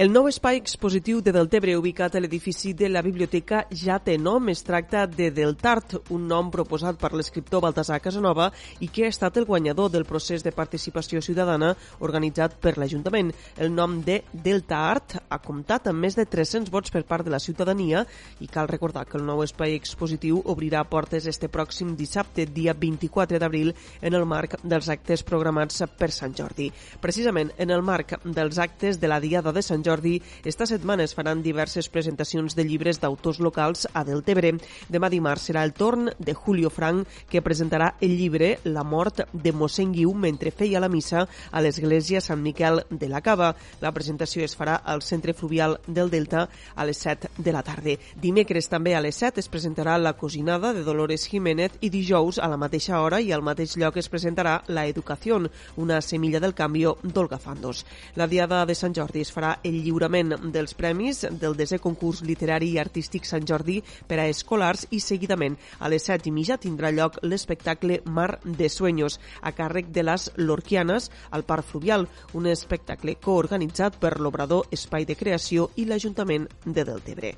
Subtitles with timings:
[0.00, 4.46] El nou espai expositiu de Deltebre, ubicat a l'edifici de la biblioteca, ja té nom.
[4.48, 8.46] Es tracta de Deltart, un nom proposat per l'escriptor Baltasar Casanova
[8.80, 13.34] i que ha estat el guanyador del procés de participació ciutadana organitzat per l'Ajuntament.
[13.60, 17.34] El nom de Delta Art ha comptat amb més de 300 vots per part de
[17.36, 18.06] la ciutadania
[18.40, 23.36] i cal recordar que el nou espai expositiu obrirà portes este pròxim dissabte, dia 24
[23.36, 26.72] d'abril, en el marc dels actes programats per Sant Jordi.
[27.04, 31.02] Precisament en el marc dels actes de la Diada de Sant Jordi, Jordi, esta setmana
[31.02, 34.52] es faran diverses presentacions de llibres d'autors locals a Deltebre.
[34.86, 39.52] Demà dimarts serà el torn de Julio Frank, que presentarà el llibre La mort de
[39.52, 43.50] mossèn Guiu mentre feia la missa a l'església Sant Miquel de la Cava.
[43.82, 46.46] La presentació es farà al Centre Fluvial del Delta
[46.76, 47.96] a les 7 de la tarda.
[48.22, 52.48] Dimecres també a les 7 es presentarà La cosinada de Dolores Jiménez i dijous a
[52.48, 55.40] la mateixa hora i al mateix lloc es presentarà La educació,
[55.76, 57.84] una semilla del canvi d'Olga Fandos.
[58.14, 62.70] La Diada de Sant Jordi es farà el lliurament dels premis del desè concurs literari
[62.74, 66.92] i artístic Sant Jordi per a escolars i seguidament a les set i mitja tindrà
[66.94, 73.16] lloc l'espectacle Mar de Sueños a càrrec de les Lorquianes al Parc Fluvial, un espectacle
[73.16, 77.34] coorganitzat per l'Obrador Espai de Creació i l'Ajuntament de Deltebre.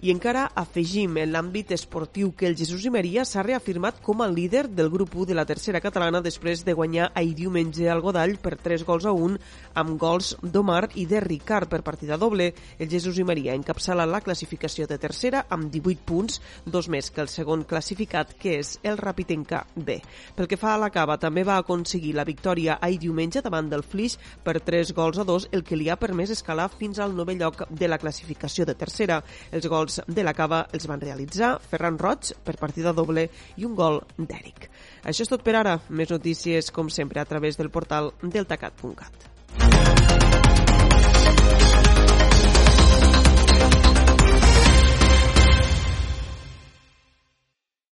[0.00, 4.28] I encara afegim en l'àmbit esportiu que el Jesús i Maria s'ha reafirmat com a
[4.32, 8.38] líder del grup 1 de la tercera catalana després de guanyar ahir diumenge al Godall
[8.40, 9.36] per 3 gols a 1
[9.82, 12.46] amb gols d'Omar i de Ricard per partida doble.
[12.78, 17.20] El Jesús i Maria encapçala la classificació de tercera amb 18 punts, dos més que
[17.20, 19.98] el segon classificat, que és el Rapitenca B.
[20.32, 23.84] Pel que fa a la Cava, també va aconseguir la victòria ahir diumenge davant del
[23.84, 24.16] Flix
[24.48, 27.66] per 3 gols a 2, el que li ha permès escalar fins al novè lloc
[27.68, 29.20] de la classificació de tercera.
[29.52, 33.66] Els gols gols de la Cava els van realitzar Ferran Roig per partida doble i
[33.66, 34.68] un gol d'Eric.
[35.04, 35.78] Això és tot per ara.
[35.88, 39.99] Més notícies, com sempre, a través del portal deltacat.cat.